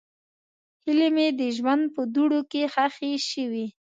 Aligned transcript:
هیلې 0.85 1.07
مې 1.15 1.27
د 1.39 1.41
ژوند 1.57 1.83
په 1.95 2.01
دوړو 2.15 2.39
کې 2.51 2.61
ښخې 2.73 3.11
شوې. 3.29 3.65